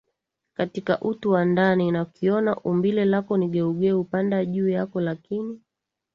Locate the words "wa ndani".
1.31-1.91